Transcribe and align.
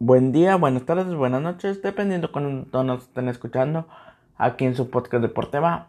Buen 0.00 0.30
día, 0.30 0.54
buenas 0.54 0.84
tardes, 0.84 1.12
buenas 1.12 1.42
noches, 1.42 1.82
dependiendo 1.82 2.30
cuando 2.30 2.84
nos 2.84 3.02
estén 3.02 3.28
escuchando 3.28 3.88
aquí 4.36 4.64
en 4.64 4.76
su 4.76 4.90
podcast 4.90 5.22
Deportema, 5.22 5.88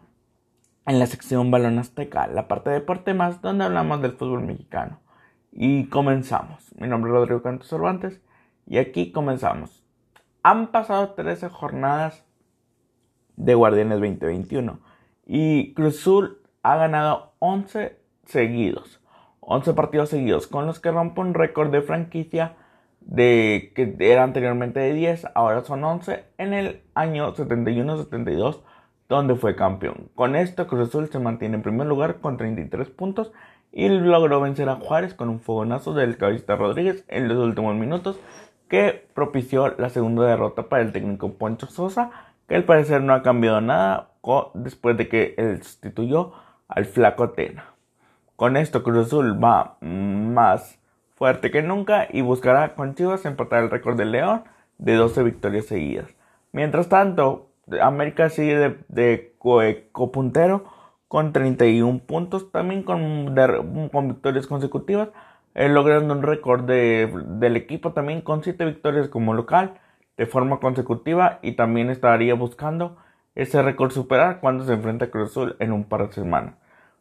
en 0.84 0.98
la 0.98 1.06
sección 1.06 1.52
Balón 1.52 1.78
Azteca, 1.78 2.26
la 2.26 2.48
parte 2.48 2.70
de 2.70 2.80
deporte 2.80 3.14
más 3.14 3.40
donde 3.40 3.66
hablamos 3.66 4.02
del 4.02 4.14
fútbol 4.14 4.42
mexicano. 4.42 4.98
Y 5.52 5.84
comenzamos. 5.90 6.74
Mi 6.76 6.88
nombre 6.88 7.12
es 7.12 7.18
Rodrigo 7.18 7.42
Cantos 7.42 7.68
Cervantes 7.68 8.20
y 8.66 8.78
aquí 8.78 9.12
comenzamos. 9.12 9.84
Han 10.42 10.72
pasado 10.72 11.10
13 11.10 11.48
jornadas 11.48 12.24
de 13.36 13.54
Guardianes 13.54 14.00
2021 14.00 14.80
y 15.24 15.72
Cruzul 15.74 16.42
ha 16.64 16.74
ganado 16.74 17.34
11 17.38 17.96
seguidos, 18.24 19.00
11 19.38 19.72
partidos 19.74 20.08
seguidos, 20.08 20.48
con 20.48 20.66
los 20.66 20.80
que 20.80 20.90
rompe 20.90 21.20
un 21.20 21.32
récord 21.32 21.70
de 21.70 21.82
franquicia 21.82 22.56
de 23.00 23.72
que 23.74 23.96
era 23.98 24.22
anteriormente 24.22 24.80
de 24.80 24.92
10, 24.94 25.28
ahora 25.34 25.62
son 25.62 25.84
11 25.84 26.24
en 26.38 26.52
el 26.52 26.82
año 26.94 27.34
71-72 27.34 28.60
donde 29.08 29.34
fue 29.34 29.56
campeón. 29.56 30.08
Con 30.14 30.36
esto 30.36 30.68
Cruz 30.68 30.88
Azul 30.88 31.08
se 31.10 31.18
mantiene 31.18 31.56
en 31.56 31.62
primer 31.62 31.86
lugar 31.86 32.20
con 32.20 32.36
33 32.36 32.88
puntos 32.90 33.32
y 33.72 33.88
logró 33.88 34.40
vencer 34.40 34.68
a 34.68 34.76
Juárez 34.76 35.14
con 35.14 35.28
un 35.28 35.40
fogonazo 35.40 35.94
del 35.94 36.16
caballista 36.16 36.56
Rodríguez 36.56 37.04
en 37.08 37.28
los 37.28 37.38
últimos 37.38 37.74
minutos 37.74 38.18
que 38.68 39.08
propició 39.14 39.74
la 39.78 39.90
segunda 39.90 40.26
derrota 40.26 40.68
para 40.68 40.82
el 40.82 40.92
técnico 40.92 41.32
Poncho 41.32 41.66
Sosa, 41.66 42.10
que 42.48 42.54
al 42.54 42.64
parecer 42.64 43.02
no 43.02 43.12
ha 43.12 43.22
cambiado 43.22 43.60
nada 43.60 44.10
después 44.54 44.96
de 44.96 45.08
que 45.08 45.34
él 45.38 45.62
sustituyó 45.62 46.32
al 46.68 46.84
flaco 46.84 47.30
Tena. 47.30 47.74
Con 48.36 48.56
esto 48.56 48.84
Cruz 48.84 49.08
Azul 49.08 49.42
va 49.42 49.76
más 49.80 50.79
fuerte 51.20 51.50
que 51.50 51.60
nunca 51.60 52.08
y 52.10 52.22
buscará 52.22 52.74
con 52.74 52.94
Chivas 52.94 53.26
empatar 53.26 53.62
el 53.62 53.70
récord 53.70 53.94
del 53.94 54.10
León 54.10 54.42
de 54.78 54.94
12 54.94 55.22
victorias 55.22 55.66
seguidas. 55.66 56.08
Mientras 56.50 56.88
tanto, 56.88 57.50
América 57.82 58.30
sigue 58.30 58.78
de, 58.88 59.34
copuntero 59.92 60.64
con 61.08 61.34
31 61.34 61.98
puntos, 62.06 62.50
también 62.50 62.84
con, 62.84 63.34
con 63.92 64.08
victorias 64.08 64.46
consecutivas, 64.46 65.10
eh, 65.54 65.68
logrando 65.68 66.14
un 66.14 66.22
récord 66.22 66.64
del 66.64 67.54
equipo 67.54 67.92
también 67.92 68.22
con 68.22 68.42
7 68.42 68.64
victorias 68.64 69.08
como 69.08 69.34
local 69.34 69.78
de 70.16 70.24
forma 70.24 70.58
consecutiva 70.58 71.38
y 71.42 71.52
también 71.52 71.90
estaría 71.90 72.32
buscando 72.32 72.96
ese 73.34 73.60
récord 73.60 73.90
superar 73.90 74.40
cuando 74.40 74.64
se 74.64 74.72
enfrenta 74.72 75.04
a 75.04 75.10
Cruz 75.10 75.32
Azul 75.32 75.56
en 75.58 75.72
un 75.72 75.84
par 75.84 76.06
de 76.06 76.14
semanas. 76.14 76.54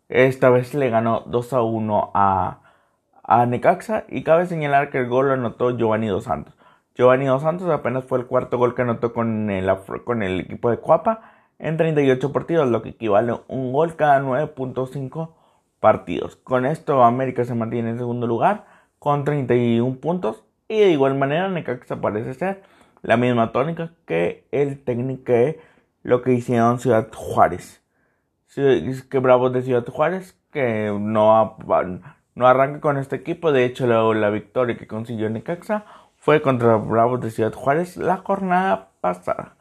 Esta 0.09 0.49
vez 0.49 0.73
le 0.73 0.89
ganó 0.89 1.21
2 1.21 1.53
a 1.53 1.61
1 1.61 2.11
a 2.13 2.68
a 3.29 3.45
Necaxa 3.45 4.05
y 4.09 4.23
cabe 4.23 4.47
señalar 4.47 4.89
que 4.89 4.97
el 4.97 5.07
gol 5.07 5.27
lo 5.27 5.33
anotó 5.33 5.77
Giovanni 5.77 6.07
Dos 6.07 6.23
Santos. 6.23 6.55
Giovanni 6.95 7.27
Dos 7.27 7.43
Santos 7.43 7.69
apenas 7.69 8.03
fue 8.03 8.17
el 8.17 8.25
cuarto 8.25 8.57
gol 8.57 8.73
que 8.73 8.81
anotó 8.81 9.13
con 9.13 9.51
el, 9.51 9.69
equipo 10.39 10.71
de 10.71 10.77
Cuapa 10.77 11.21
en 11.59 11.77
38 11.77 12.33
partidos, 12.33 12.67
lo 12.69 12.81
que 12.81 12.89
equivale 12.89 13.33
a 13.33 13.41
un 13.47 13.71
gol 13.71 13.95
cada 13.95 14.19
9.5 14.19 15.29
partidos. 15.79 16.37
Con 16.37 16.65
esto 16.65 17.03
América 17.03 17.45
se 17.45 17.53
mantiene 17.53 17.91
en 17.91 17.99
segundo 17.99 18.25
lugar 18.25 18.65
con 18.97 19.23
31 19.25 19.97
puntos 19.99 20.43
y 20.67 20.79
de 20.79 20.89
igual 20.89 21.13
manera 21.13 21.49
Necaxa 21.49 22.01
parece 22.01 22.33
ser 22.33 22.63
la 23.03 23.15
misma 23.15 23.51
tónica 23.51 23.91
que 24.07 24.47
el 24.51 24.83
técnico 24.83 25.33
lo 26.01 26.23
que 26.23 26.33
hicieron 26.33 26.79
Ciudad 26.79 27.09
Juárez. 27.13 27.83
Que 28.55 29.19
Bravos 29.19 29.53
de 29.53 29.61
Ciudad 29.61 29.85
Juárez 29.85 30.35
que 30.51 30.91
no, 30.99 31.57
no 32.39 32.47
arranca 32.47 32.79
con 32.79 32.97
este 32.97 33.17
equipo. 33.17 33.51
De 33.51 33.65
hecho, 33.65 33.85
la, 33.85 34.29
victoria 34.29 34.77
que 34.77 34.87
consiguió 34.87 35.29
Necaxa 35.29 35.83
fue 36.15 36.41
contra 36.41 36.77
Bravos 36.77 37.19
de 37.19 37.31
Ciudad 37.31 37.53
Juárez 37.53 37.97
la 37.97 38.17
jornada 38.17 38.91
pasada. 39.01 39.57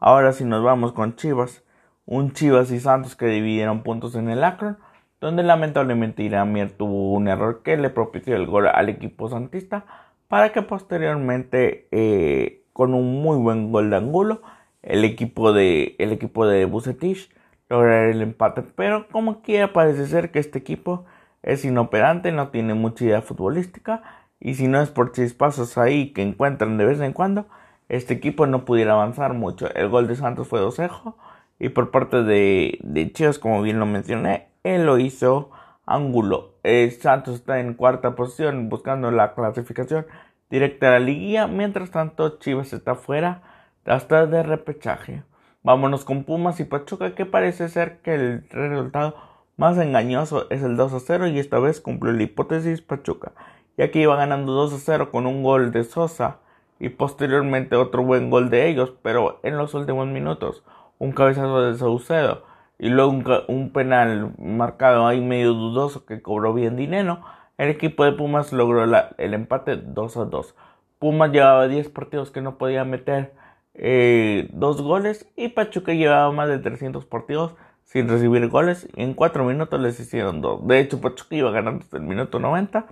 Ahora 0.00 0.32
si 0.32 0.44
nos 0.44 0.64
vamos 0.64 0.92
con 0.92 1.14
Chivas, 1.14 1.62
un 2.06 2.32
Chivas 2.32 2.70
y 2.70 2.80
Santos 2.80 3.16
que 3.16 3.26
dividieron 3.26 3.82
puntos 3.82 4.14
en 4.14 4.30
el 4.30 4.42
Akron, 4.44 4.78
donde 5.20 5.42
lamentablemente 5.42 6.22
Iramier 6.22 6.72
tuvo 6.72 7.12
un 7.12 7.28
error 7.28 7.62
que 7.62 7.76
le 7.76 7.90
propició 7.90 8.34
el 8.34 8.46
gol 8.46 8.66
al 8.66 8.88
equipo 8.88 9.28
santista 9.28 9.84
para 10.28 10.52
que 10.52 10.62
posteriormente 10.62 11.86
eh, 11.90 12.64
con 12.72 12.94
un 12.94 13.22
muy 13.22 13.36
buen 13.36 13.70
gol 13.70 13.90
de 13.90 13.96
ángulo 13.96 14.40
el 14.82 15.04
equipo 15.04 15.52
de 15.52 15.96
el 15.98 16.12
equipo 16.12 16.46
de 16.46 16.64
Bucetich 16.64 17.30
lograra 17.68 18.10
el 18.10 18.22
empate, 18.22 18.62
pero 18.62 19.06
como 19.08 19.42
quiera 19.42 19.74
parece 19.74 20.06
ser 20.06 20.30
que 20.30 20.38
este 20.38 20.58
equipo 20.58 21.04
es 21.42 21.64
inoperante, 21.64 22.32
no 22.32 22.48
tiene 22.48 22.74
mucha 22.74 23.04
idea 23.04 23.22
futbolística 23.22 24.02
y 24.40 24.54
si 24.54 24.68
no 24.68 24.80
es 24.80 24.90
por 24.90 25.12
chispazos 25.12 25.78
ahí 25.78 26.12
que 26.12 26.22
encuentran 26.22 26.76
de 26.78 26.84
vez 26.84 27.00
en 27.00 27.12
cuando, 27.12 27.46
este 27.88 28.14
equipo 28.14 28.46
no 28.46 28.64
pudiera 28.64 28.92
avanzar 28.92 29.34
mucho. 29.34 29.72
El 29.74 29.88
gol 29.88 30.08
de 30.08 30.16
Santos 30.16 30.48
fue 30.48 30.60
dosejo 30.60 31.16
y 31.58 31.68
por 31.68 31.90
parte 31.90 32.22
de, 32.22 33.10
Chivas, 33.14 33.38
como 33.38 33.62
bien 33.62 33.78
lo 33.78 33.86
mencioné, 33.86 34.48
él 34.64 34.86
lo 34.86 34.98
hizo 34.98 35.50
Ángulo. 35.84 36.54
Santos 37.00 37.36
está 37.36 37.60
en 37.60 37.74
cuarta 37.74 38.14
posición 38.14 38.68
buscando 38.68 39.10
la 39.10 39.34
clasificación 39.34 40.06
directa 40.48 40.88
a 40.88 40.92
la 40.92 40.98
liguilla, 41.00 41.46
mientras 41.46 41.90
tanto 41.90 42.38
Chivas 42.38 42.72
está 42.72 42.94
fuera 42.94 43.42
hasta 43.84 44.26
de 44.26 44.42
repechaje. 44.42 45.22
Vámonos 45.62 46.04
con 46.04 46.24
Pumas 46.24 46.60
y 46.60 46.64
Pachuca, 46.64 47.14
que 47.14 47.26
parece 47.26 47.68
ser 47.68 47.98
que 48.00 48.14
el 48.14 48.48
resultado 48.50 49.16
más 49.62 49.78
engañoso 49.78 50.50
es 50.50 50.60
el 50.64 50.76
2 50.76 50.92
a 50.92 50.98
0 50.98 51.28
y 51.28 51.38
esta 51.38 51.60
vez 51.60 51.80
cumplió 51.80 52.12
la 52.12 52.24
hipótesis 52.24 52.82
Pachuca, 52.82 53.30
ya 53.76 53.92
que 53.92 54.00
iba 54.00 54.16
ganando 54.16 54.50
2 54.50 54.72
a 54.72 54.78
0 54.78 55.12
con 55.12 55.24
un 55.24 55.44
gol 55.44 55.70
de 55.70 55.84
Sosa 55.84 56.38
y 56.80 56.88
posteriormente 56.88 57.76
otro 57.76 58.02
buen 58.02 58.28
gol 58.28 58.50
de 58.50 58.68
ellos, 58.68 58.92
pero 59.02 59.38
en 59.44 59.56
los 59.56 59.74
últimos 59.74 60.08
minutos 60.08 60.64
un 60.98 61.12
cabezazo 61.12 61.62
de 61.62 61.78
Saucedo 61.78 62.42
y 62.76 62.88
luego 62.88 63.12
un, 63.46 63.70
penal 63.70 64.34
marcado 64.36 65.06
ahí 65.06 65.20
medio 65.20 65.52
dudoso 65.52 66.06
que 66.06 66.22
cobró 66.22 66.52
bien 66.54 66.74
dinero, 66.74 67.20
el 67.56 67.68
equipo 67.68 68.04
de 68.04 68.10
Pumas 68.10 68.52
logró 68.52 68.82
el 68.82 69.32
empate 69.32 69.76
2 69.76 70.16
a 70.16 70.24
2. 70.24 70.56
Pumas 70.98 71.30
llevaba 71.30 71.68
10 71.68 71.88
partidos 71.90 72.32
que 72.32 72.40
no 72.40 72.58
podía 72.58 72.84
meter 72.84 73.32
eh, 73.74 74.48
dos 74.52 74.82
goles 74.82 75.30
y 75.36 75.50
Pachuca 75.50 75.92
llevaba 75.92 76.32
más 76.32 76.48
de 76.48 76.58
300 76.58 77.04
partidos 77.04 77.54
sin 77.84 78.08
recibir 78.08 78.48
goles 78.48 78.88
en 78.96 79.14
4 79.14 79.44
minutos 79.44 79.80
les 79.80 80.00
hicieron 80.00 80.40
dos. 80.40 80.66
De 80.66 80.80
hecho, 80.80 81.00
Pachuca 81.00 81.36
iba 81.36 81.50
ganando 81.50 81.84
hasta 81.84 81.98
el 81.98 82.04
minuto 82.04 82.38
90, 82.38 82.86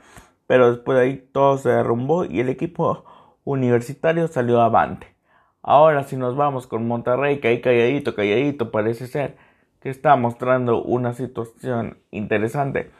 pero 0.46 0.70
después 0.70 0.98
de 0.98 1.04
ahí 1.04 1.28
todo 1.32 1.58
se 1.58 1.70
derrumbó 1.70 2.24
y 2.24 2.40
el 2.40 2.48
equipo 2.48 3.04
universitario 3.44 4.28
salió 4.28 4.60
avante. 4.60 5.06
Ahora 5.62 6.04
si 6.04 6.16
nos 6.16 6.36
vamos 6.36 6.66
con 6.66 6.86
Monterrey, 6.86 7.40
que 7.40 7.48
ahí 7.48 7.60
calladito, 7.60 8.14
calladito 8.14 8.70
parece 8.70 9.06
ser 9.06 9.36
que 9.80 9.90
está 9.90 10.16
mostrando 10.16 10.82
una 10.82 11.12
situación 11.12 11.98
interesante. 12.10 12.90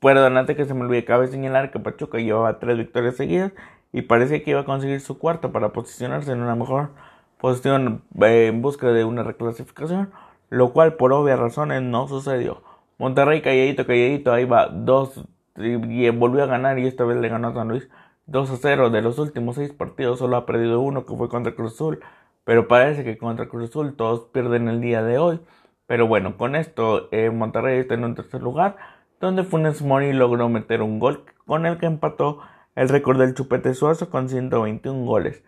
Perdónate 0.00 0.56
que 0.56 0.64
se 0.64 0.74
me 0.74 0.82
olvide, 0.82 1.04
cabe 1.04 1.28
señalar 1.28 1.70
que 1.70 1.78
Pachuca 1.78 2.18
llevaba 2.18 2.58
tres 2.58 2.76
victorias 2.76 3.16
seguidas 3.16 3.52
y 3.92 4.02
parece 4.02 4.42
que 4.42 4.50
iba 4.50 4.60
a 4.60 4.64
conseguir 4.64 5.00
su 5.00 5.18
cuarta 5.18 5.52
para 5.52 5.72
posicionarse 5.72 6.32
en 6.32 6.42
una 6.42 6.56
mejor 6.56 6.90
posición 7.38 8.02
eh, 8.22 8.46
en 8.48 8.62
busca 8.62 8.88
de 8.88 9.04
una 9.04 9.22
reclasificación 9.22 10.10
lo 10.54 10.72
cual 10.72 10.94
por 10.94 11.12
obvias 11.12 11.38
razones 11.38 11.82
no 11.82 12.06
sucedió. 12.06 12.62
Monterrey 12.98 13.42
calladito, 13.42 13.86
calladito, 13.86 14.32
ahí 14.32 14.44
va, 14.44 14.68
dos, 14.68 15.24
y 15.56 16.08
volvió 16.10 16.44
a 16.44 16.46
ganar 16.46 16.78
y 16.78 16.86
esta 16.86 17.04
vez 17.04 17.16
le 17.18 17.28
ganó 17.28 17.48
a 17.48 17.54
San 17.54 17.68
Luis 17.68 17.88
2 18.26 18.50
a 18.50 18.56
0. 18.56 18.90
De 18.90 19.02
los 19.02 19.18
últimos 19.18 19.56
seis 19.56 19.72
partidos 19.72 20.20
solo 20.20 20.36
ha 20.36 20.46
perdido 20.46 20.80
uno 20.80 21.06
que 21.06 21.16
fue 21.16 21.28
contra 21.28 21.56
Cruz 21.56 21.74
Azul, 21.74 22.00
pero 22.44 22.68
parece 22.68 23.02
que 23.02 23.18
contra 23.18 23.48
Cruz 23.48 23.70
Azul 23.70 23.96
todos 23.96 24.26
pierden 24.32 24.68
el 24.68 24.80
día 24.80 25.02
de 25.02 25.18
hoy. 25.18 25.40
Pero 25.86 26.06
bueno, 26.06 26.36
con 26.36 26.54
esto 26.54 27.08
eh, 27.10 27.30
Monterrey 27.30 27.80
está 27.80 27.94
en 27.94 28.04
un 28.04 28.14
tercer 28.14 28.40
lugar, 28.40 28.76
donde 29.20 29.42
Funes 29.42 29.82
Mori 29.82 30.12
logró 30.12 30.48
meter 30.48 30.82
un 30.82 31.00
gol 31.00 31.24
con 31.46 31.66
el 31.66 31.78
que 31.78 31.86
empató 31.86 32.40
el 32.76 32.88
récord 32.88 33.18
del 33.18 33.34
Chupete 33.34 33.74
Suazo 33.74 34.08
con 34.08 34.28
121 34.28 35.04
goles. 35.04 35.42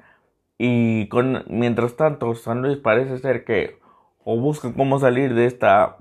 Y 0.58 1.08
con, 1.08 1.44
mientras 1.48 1.96
tanto, 1.96 2.34
San 2.34 2.62
Luis 2.62 2.78
parece 2.78 3.18
ser 3.18 3.44
que 3.44 3.78
o 4.28 4.36
busca 4.36 4.72
cómo 4.74 4.98
salir 4.98 5.34
de 5.34 5.46
esta 5.46 5.98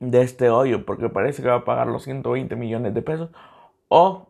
de 0.00 0.22
este 0.22 0.50
hoyo 0.50 0.84
porque 0.84 1.08
parece 1.08 1.40
que 1.40 1.48
va 1.48 1.58
a 1.58 1.64
pagar 1.64 1.86
los 1.86 2.02
120 2.02 2.56
millones 2.56 2.94
de 2.94 3.00
pesos 3.00 3.30
o 3.88 4.26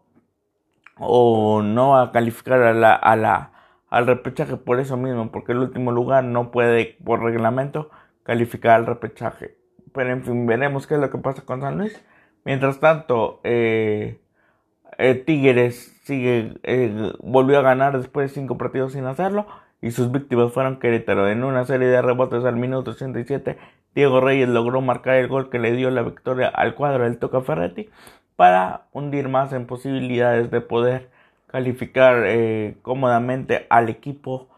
o 0.99 1.63
no 1.63 1.93
va 1.93 2.03
a 2.03 2.13
calificar 2.13 2.61
a 2.61 2.75
la, 2.75 2.95
a 2.95 3.17
la, 3.17 3.51
al 3.89 4.07
repechaje 4.07 4.59
por 4.59 4.79
eso 4.79 4.99
mismo 4.99 5.33
porque 5.33 5.53
el 5.53 5.59
último 5.59 5.91
lugar 5.91 6.23
no 6.23 6.51
puede 6.51 6.99
por 7.03 7.23
reglamento 7.23 7.91
calificar 8.25 8.73
al 8.77 8.87
repechaje. 8.87 9.57
Pero 9.95 10.13
en 10.13 10.23
fin 10.23 10.47
veremos 10.47 10.87
qué 10.87 10.95
es 10.95 11.01
lo 11.01 11.11
que 11.11 11.19
pasa 11.19 11.43
con 11.47 11.63
San 11.63 11.79
Luis. 11.79 11.99
Mientras 12.45 12.79
tanto 12.79 13.41
eh, 13.43 14.21
eh, 14.99 15.15
Tigres 15.15 15.99
sigue 16.05 16.59
eh, 16.63 17.13
volvió 17.21 17.59
a 17.59 17.63
ganar 17.63 17.97
después 17.97 18.31
de 18.31 18.35
cinco 18.35 18.59
partidos 18.59 18.93
sin 18.93 19.07
hacerlo 19.07 19.47
y 19.85 19.91
sus 19.91 20.11
víctimas 20.11 20.51
fueron 20.51 20.79
Querétaro. 20.79 21.29
En 21.29 21.45
una 21.45 21.67
serie 21.67 21.89
de 21.89 22.01
rebotes 22.01 22.43
al 22.47 22.57
minuto 22.57 22.93
87, 22.93 23.59
Diego 23.95 24.23
Reyes 24.23 24.49
logró 24.49 24.81
marcar 24.81 25.17
el 25.17 25.29
gol 25.29 25.51
que 25.51 25.59
le 25.59 25.73
dio 25.73 25.91
la 25.91 26.01
victoria 26.01 26.49
al 26.49 26.75
cuadro 26.75 27.05
del 27.05 27.19
Toca 27.19 27.43
Ferretti 27.43 27.91
para 28.35 28.87
hundir 28.93 29.29
más 29.29 29.53
en 29.53 29.67
posibilidades 29.67 30.51
de 30.51 30.63
poder 30.63 31.11
calificar 31.49 32.23
eh, 32.25 32.79
cómodamente 32.81 33.67
al 33.69 33.91
equipo 33.91 34.49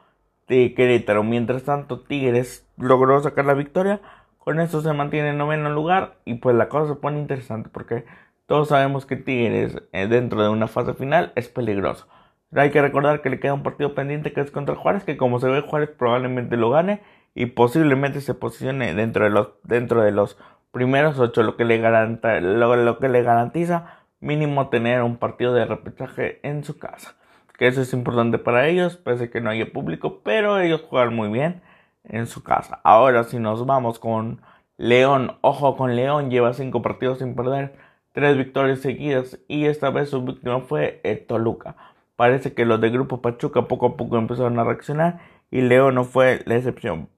de 0.47 0.75
Querétaro. 0.75 1.25
Mientras 1.25 1.65
tanto, 1.65 2.03
Tigres 2.03 2.65
logró 2.77 3.21
sacar 3.21 3.47
la 3.47 3.55
victoria. 3.55 4.01
Con 4.39 4.61
eso 4.61 4.81
se 4.81 4.93
mantiene 4.93 5.31
en 5.31 5.39
noveno 5.39 5.71
lugar 5.71 6.19
y 6.25 6.35
pues 6.35 6.55
la 6.55 6.69
cosa 6.69 6.95
se 6.95 7.01
pone 7.01 7.19
interesante 7.19 7.69
porque 7.69 8.05
todos 8.47 8.69
sabemos 8.69 9.07
que 9.07 9.17
Tigres 9.17 9.77
eh, 9.91 10.07
dentro 10.07 10.41
de 10.45 10.51
una 10.51 10.69
fase 10.69 10.95
final 10.95 11.33
es 11.35 11.49
peligroso. 11.49 12.07
Hay 12.55 12.71
que 12.71 12.81
recordar 12.81 13.23
que 13.23 13.31
le 13.31 13.41
queda 13.41 13.55
un 13.55 13.63
partido 13.63 13.95
pendiente 13.95 14.33
que 14.33 14.41
es 14.41 14.51
contra 14.51 14.77
Juárez, 14.77 15.05
que 15.05 15.17
como 15.17 15.41
se 15.41 15.49
ve 15.49 15.63
Juárez 15.63 15.91
probablemente 15.91 16.57
lo 16.57 16.71
gane 16.71 17.03
y 17.35 17.47
posiblemente 17.47 18.21
se 18.21 18.35
posicione 18.35 18.95
dentro 18.95 19.25
de 19.25 19.31
los, 19.31 19.51
dentro 19.65 20.03
de 20.03 20.13
los 20.13 20.39
primeros 20.71 21.19
ocho, 21.19 21.43
lo 21.43 21.57
que 21.57 21.65
le, 21.65 21.79
garanta, 21.79 22.41
lo, 22.41 22.99
que 22.99 23.09
le 23.09 23.23
garantiza 23.23 23.99
mínimo 24.21 24.69
tener 24.69 25.03
un 25.03 25.17
partido 25.17 25.55
de 25.55 25.65
repechaje 25.65 26.41
en 26.43 26.65
su 26.65 26.79
casa. 26.79 27.17
Que 27.59 27.67
eso 27.67 27.83
es 27.83 27.93
importante 27.93 28.39
para 28.39 28.69
ellos, 28.69 28.97
pese 28.97 29.31
que 29.31 29.41
no 29.41 29.51
haya 29.51 29.73
público, 29.73 30.21
pero 30.23 30.61
ellos 30.61 30.83
juegan 30.89 31.15
muy 31.15 31.29
bien 31.31 31.63
en 32.05 32.27
su 32.27 32.43
casa. 32.43 32.81
Ahora 32.85 33.25
si 33.25 33.39
nos 33.39 33.67
vamos 33.67 33.99
con 33.99 34.41
León, 34.77 35.39
ojo 35.41 35.77
con 35.77 35.97
León, 35.97 36.31
lleva 36.31 36.53
cinco 36.53 36.83
partidos 36.83 37.19
sin 37.19 37.35
perder, 37.35 37.77
tres 38.13 38.37
victorias 38.37 38.81
seguidas 38.81 39.39
y 39.49 39.67
esta 39.67 39.91
vez 39.91 40.11
su 40.11 40.23
víctima 40.23 40.61
fue 40.61 41.01
Toluca. 41.27 41.77
Parece 42.17 42.55
que 42.55 42.65
los 42.65 42.81
de 42.81 42.91
Grupo 42.91 43.21
Pachuca 43.21 43.69
poco 43.69 43.87
a 43.87 43.97
poco 43.97 44.17
empezaron 44.17 44.59
a 44.59 44.65
reaccionar 44.65 45.21
y 45.51 45.61
León 45.61 45.95
no 45.95 46.05
fue 46.05 46.43
la 46.47 46.57
excepción. 46.57 47.09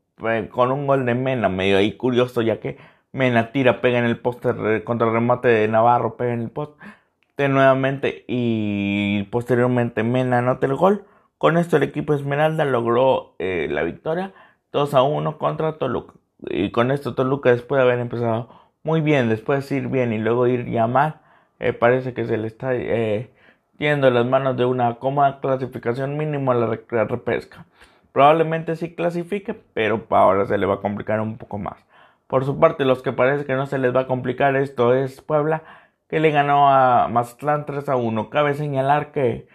Con 0.51 0.73
un 0.73 0.87
gol 0.87 1.07
de 1.07 1.15
Mena, 1.15 1.49
medio 1.49 1.79
ahí 1.79 1.93
curioso, 1.93 2.43
ya 2.43 2.59
que 2.61 2.77
Mena 3.13 3.53
tira, 3.53 3.81
pega 3.81 3.99
en 3.99 4.05
el 4.05 4.19
poste 4.19 4.83
contra 4.85 5.07
el 5.07 5.15
remate 5.15 5.49
de 5.49 5.69
Navarro, 5.69 6.17
pega 6.17 6.33
en 6.33 6.43
el 6.43 6.51
poste 6.51 6.77
nuevamente 7.49 8.25
y 8.27 9.23
posteriormente 9.31 10.03
Mena 10.03 10.39
anota 10.39 10.67
el 10.67 10.75
gol. 10.75 11.05
Con 11.39 11.57
esto 11.57 11.77
el 11.77 11.85
equipo 11.85 12.15
Esmeralda 12.15 12.65
logró 12.65 13.37
eh, 13.39 13.69
la 13.71 13.85
victoria 13.85 14.35
2 14.73 14.95
a 14.95 15.03
1 15.03 15.39
contra 15.39 15.79
Toluca. 15.79 16.15
Y 16.49 16.73
con 16.73 16.91
esto 16.91 17.15
Toluca 17.15 17.51
después 17.51 17.79
de 17.79 17.85
haber 17.85 18.01
empezado 18.01 18.49
muy 18.83 19.01
bien, 19.01 19.29
después 19.29 19.69
de 19.69 19.77
ir 19.77 19.89
bien 19.89 20.13
y 20.13 20.19
luego 20.19 20.49
ir 20.49 20.69
ya 20.69 20.89
mal, 20.89 21.21
eh, 21.61 21.73
parece 21.73 22.15
que 22.15 22.27
se 22.27 22.37
le 22.37 22.49
está 22.49 22.75
eh, 22.75 23.31
yendo 23.79 24.11
las 24.11 24.27
manos 24.27 24.57
de 24.57 24.65
una 24.65 24.97
cómoda 24.97 25.41
clasificación 25.41 26.17
mínimo 26.17 26.53
a 26.53 26.55
la 26.55 27.05
repesca. 27.05 27.65
Probablemente 28.13 28.77
sí 28.77 28.95
clasifique, 28.95 29.55
pero 29.75 30.05
ahora 30.11 30.47
se 30.47 30.59
le 30.59 30.67
va 30.67 30.75
a 30.75 30.81
complicar 30.81 31.21
un 31.21 31.39
poco 31.39 31.59
más. 31.59 31.77
Por 32.27 32.45
su 32.45 32.59
parte, 32.59 32.85
los 32.85 33.03
que 33.03 33.13
parece 33.13 33.47
que 33.47 33.55
no 33.55 33.67
se 33.67 33.79
les 33.79 33.95
va 33.95 34.01
a 34.01 34.07
complicar 34.07 34.57
esto 34.57 34.95
es 34.95 35.23
Puebla, 35.23 35.63
que 36.09 36.21
le 36.21 36.31
ganó 36.31 36.69
a 36.69 37.09
Mazatlán 37.09 37.65
3 37.67 37.89
a 37.89 37.97
1. 37.97 38.31
Cabe 38.31 38.55
señalar 38.55 39.13
que, 39.13 39.49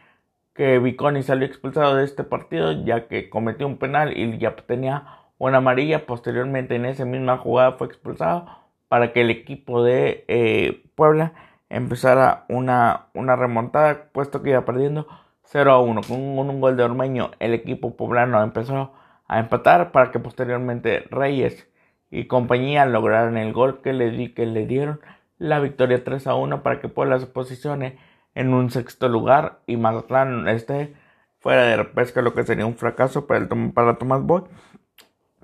que 0.54 0.80
Viconi 0.80 1.24
salió 1.24 1.46
expulsado 1.46 1.96
de 1.96 2.06
este 2.06 2.24
partido 2.24 2.72
ya 2.84 3.08
que 3.08 3.30
cometió 3.30 3.68
un 3.68 3.78
penal 3.78 4.18
y 4.18 4.38
ya 4.38 4.56
tenía 4.56 5.06
una 5.38 5.58
amarilla. 5.58 6.06
Posteriormente 6.06 6.76
en 6.76 6.86
esa 6.86 7.06
misma 7.06 7.38
jugada 7.38 7.74
fue 7.74 7.88
expulsado 7.88 8.48
para 8.88 9.14
que 9.14 9.22
el 9.22 9.30
equipo 9.30 9.84
de 9.84 10.26
eh, 10.28 10.84
Puebla 10.96 11.34
empezara 11.74 12.46
una, 12.50 13.08
una 13.14 13.36
remontada, 13.36 14.10
puesto 14.12 14.44
que 14.44 14.52
iba 14.52 14.64
perdiendo 14.64 15.08
0 15.46 15.72
a 15.72 15.82
1. 15.82 16.02
Con 16.08 16.20
un, 16.20 16.62
gol 16.62 16.78
de 16.78 16.84
Ormeño, 16.84 17.32
el 17.40 17.54
equipo 17.54 17.98
poblano 17.98 18.42
empezó 18.44 18.94
a 19.28 19.40
empatar 19.40 19.92
para 19.92 20.12
que 20.12 20.20
posteriormente 20.20 21.06
Reyes 21.10 21.68
y 22.12 22.26
compañía 22.26 22.86
lograran 22.86 23.38
el 23.38 23.54
gol 23.54 23.82
que 23.82 23.92
le, 23.92 24.12
di, 24.12 24.34
que 24.34 24.46
le 24.46 24.68
dieron 24.68 25.02
la 25.40 25.60
victoria 25.60 26.04
3 26.04 26.28
a 26.28 26.36
1 26.36 26.62
para 26.62 26.80
que 26.80 26.90
Puebla 26.90 27.20
se 27.20 27.26
posicione 27.26 27.98
en 28.36 28.54
un 28.54 28.70
sexto 28.70 29.10
lugar 29.10 29.60
y 29.66 29.78
Mazatlán 29.78 30.48
esté 30.48 30.94
fuera 31.40 31.64
de 31.64 31.76
repesca, 31.76 32.22
lo 32.22 32.36
que 32.36 32.44
sería 32.44 32.68
un 32.68 32.76
fracaso 32.76 33.26
para, 33.26 33.40
el, 33.40 33.72
para 33.74 33.98
Tomás 33.98 34.22
Boy, 34.22 34.44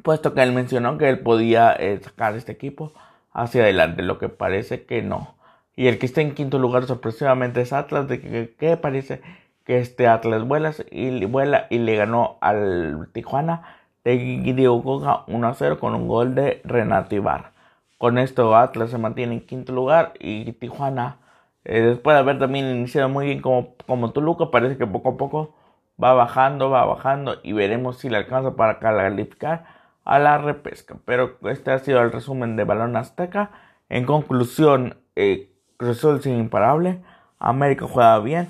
puesto 0.04 0.36
que 0.36 0.44
él 0.44 0.52
mencionó 0.54 0.98
que 1.00 1.10
él 1.10 1.20
podía 1.20 1.74
eh, 1.74 2.00
sacar 2.04 2.36
este 2.36 2.52
equipo 2.52 2.94
hacia 3.34 3.64
adelante, 3.64 4.04
lo 4.04 4.20
que 4.20 4.30
parece 4.30 4.86
que 4.86 5.02
no. 5.02 5.39
Y 5.80 5.88
el 5.88 5.98
que 5.98 6.08
está 6.08 6.20
en 6.20 6.36
quinto 6.36 6.60
lugar 6.60 6.86
sorpresivamente 6.88 7.62
es 7.62 7.72
Atlas, 7.72 8.06
de 8.10 8.20
que, 8.20 8.76
parece 8.76 9.22
que 9.64 9.80
este 9.80 10.08
Atlas 10.08 10.46
vuela 10.46 10.74
y, 10.92 11.24
vuela 11.24 11.68
y 11.70 11.78
le 11.78 11.96
ganó 11.96 12.38
al 12.42 13.08
Tijuana 13.14 13.64
de 14.04 14.66
Goga 14.68 15.24
1 15.28 15.48
a 15.48 15.54
0 15.54 15.80
con 15.80 15.96
un 15.96 16.10
gol 16.10 16.36
de 16.36 16.60
Renato 16.66 17.16
Ibarra. 17.16 17.54
Con 17.98 18.18
esto 18.18 18.58
Atlas 18.58 18.90
se 18.90 18.98
mantiene 18.98 19.36
en 19.36 19.40
quinto 19.40 19.72
lugar 19.72 20.12
y 20.20 20.52
Tijuana, 20.52 21.20
eh, 21.64 21.80
después 21.80 22.14
de 22.14 22.20
haber 22.20 22.40
también 22.40 22.66
iniciado 22.66 23.08
muy 23.08 23.28
bien 23.28 23.42
como, 23.42 23.76
como 23.88 24.12
Toluca, 24.12 24.52
parece 24.52 24.78
que 24.78 24.86
poco 24.86 25.12
a 25.12 25.18
poco 25.18 25.56
va 26.04 26.12
bajando, 26.14 26.70
va 26.70 26.84
bajando 26.84 27.38
y 27.42 27.54
veremos 27.54 28.00
si 28.00 28.10
le 28.10 28.18
alcanza 28.18 28.58
para 28.58 28.80
calificar 28.80 29.64
a 30.04 30.20
la 30.20 30.40
repesca. 30.40 30.98
Pero 31.06 31.38
este 31.50 31.72
ha 31.72 31.80
sido 31.80 32.02
el 32.02 32.12
resumen 32.12 32.58
de 32.58 32.66
Balón 32.66 32.98
Azteca. 32.98 33.52
En 33.88 34.06
conclusión, 34.06 34.98
eh, 35.16 35.49
Cruzul 35.80 36.22
sin 36.22 36.38
imparable, 36.38 37.00
América 37.40 37.86
juega 37.90 38.20
bien, 38.20 38.50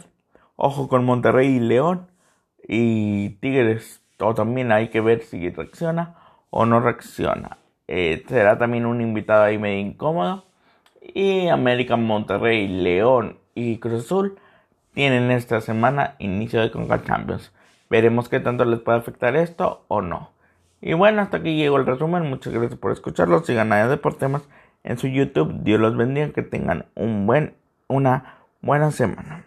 ojo 0.56 0.88
con 0.88 1.06
Monterrey 1.06 1.58
y 1.58 1.60
León 1.60 2.08
y 2.68 3.30
Tigres, 3.40 4.02
o 4.20 4.34
también 4.34 4.72
hay 4.72 4.88
que 4.88 5.00
ver 5.00 5.22
si 5.22 5.52
reacciona 5.52 6.16
o 6.50 6.66
no 6.66 6.80
reacciona. 6.80 7.60
Eh, 7.88 8.24
será 8.28 8.58
también 8.58 8.88
un 8.88 9.00
invitado 9.00 9.44
ahí 9.44 9.60
medio 9.60 9.78
incómodo. 9.78 10.46
Y 11.02 11.50
América, 11.50 11.98
Monterrey, 11.98 12.68
León 12.68 13.38
y 13.54 13.78
Cruz 13.78 14.06
Azul 14.06 14.40
tienen 14.96 15.30
esta 15.30 15.62
semana 15.62 16.16
inicio 16.18 16.62
de 16.62 16.72
Conca 16.72 17.04
Champions. 17.04 17.54
Veremos 17.92 18.28
qué 18.28 18.40
tanto 18.40 18.66
les 18.66 18.80
puede 18.80 18.98
afectar 18.98 19.36
esto 19.36 19.86
o 19.88 20.02
no. 20.02 20.32
Y 20.82 20.94
bueno, 20.94 21.22
hasta 21.22 21.38
aquí 21.38 21.56
llegó 21.56 21.78
el 21.78 21.86
resumen. 21.86 22.28
Muchas 22.28 22.54
gracias 22.54 22.80
por 22.80 22.92
escucharlo. 22.92 23.44
Sigan 23.44 23.72
a 23.72 23.88
Deportemas 23.88 24.50
en 24.84 24.98
su 24.98 25.08
YouTube. 25.08 25.64
Dios 25.64 25.80
los 25.80 25.96
bendiga. 25.96 26.32
Que 26.32 26.44
tengan 26.44 26.86
un 26.96 27.26
buen, 27.26 27.56
una 27.88 28.40
buena 28.62 28.92
semana. 28.92 29.46